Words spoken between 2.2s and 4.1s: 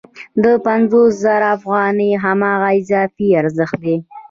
هماغه اضافي ارزښت دی